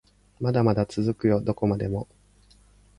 [0.39, 2.07] まだまだ続くよどこまでも